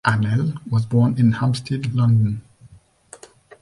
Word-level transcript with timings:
Arnell 0.03 0.57
was 0.67 0.87
born 0.87 1.19
in 1.19 1.33
Hampstead, 1.33 1.93
London. 1.93 2.41